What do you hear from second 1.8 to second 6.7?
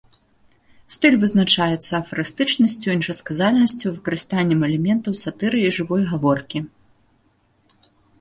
афарыстычнасцю, іншасказальнасцю, выкарыстаннем элементаў сатыры і жывой гаворкі.